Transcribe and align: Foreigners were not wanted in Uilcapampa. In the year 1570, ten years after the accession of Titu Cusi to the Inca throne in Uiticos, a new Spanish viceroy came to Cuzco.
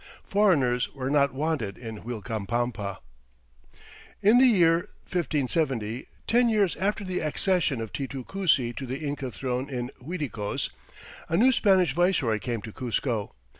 Foreigners 0.23 0.91
were 0.95 1.11
not 1.11 1.31
wanted 1.31 1.77
in 1.77 2.01
Uilcapampa. 2.03 2.97
In 4.23 4.39
the 4.39 4.47
year 4.47 4.89
1570, 5.11 6.07
ten 6.25 6.49
years 6.49 6.75
after 6.77 7.03
the 7.03 7.19
accession 7.19 7.79
of 7.79 7.93
Titu 7.93 8.25
Cusi 8.25 8.73
to 8.77 8.87
the 8.87 8.97
Inca 9.07 9.29
throne 9.29 9.69
in 9.69 9.91
Uiticos, 10.01 10.71
a 11.29 11.37
new 11.37 11.51
Spanish 11.51 11.93
viceroy 11.93 12.39
came 12.39 12.63
to 12.63 12.71
Cuzco. 12.73 13.35